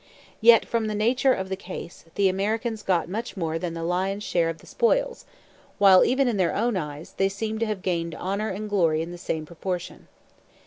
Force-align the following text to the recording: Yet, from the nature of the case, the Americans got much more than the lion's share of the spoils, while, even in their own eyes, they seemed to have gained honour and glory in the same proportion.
Yet, 0.41 0.65
from 0.65 0.87
the 0.87 0.95
nature 0.95 1.31
of 1.31 1.47
the 1.47 1.55
case, 1.55 2.05
the 2.15 2.27
Americans 2.27 2.81
got 2.81 3.07
much 3.07 3.37
more 3.37 3.59
than 3.59 3.75
the 3.75 3.83
lion's 3.83 4.23
share 4.23 4.49
of 4.49 4.57
the 4.57 4.65
spoils, 4.65 5.27
while, 5.77 6.03
even 6.03 6.27
in 6.27 6.37
their 6.37 6.55
own 6.55 6.75
eyes, 6.75 7.13
they 7.17 7.29
seemed 7.29 7.59
to 7.59 7.67
have 7.67 7.83
gained 7.83 8.15
honour 8.15 8.49
and 8.49 8.67
glory 8.67 9.03
in 9.03 9.11
the 9.11 9.19
same 9.19 9.45
proportion. 9.45 10.07